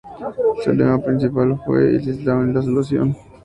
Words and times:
Su 0.63 0.73
lema 0.73 0.97
principal 0.97 1.61
fue: 1.63 1.89
"El 1.95 2.09
Islam 2.09 2.49
es 2.49 2.55
la 2.55 2.61
solución". 2.63 3.15